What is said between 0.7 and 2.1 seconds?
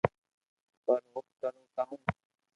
پر ھون ڪرو ڪاو